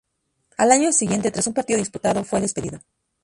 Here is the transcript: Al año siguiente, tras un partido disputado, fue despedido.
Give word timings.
Al 0.57 0.71
año 0.71 0.91
siguiente, 0.91 1.29
tras 1.29 1.45
un 1.45 1.53
partido 1.53 1.77
disputado, 1.77 2.23
fue 2.23 2.41
despedido. 2.41 2.79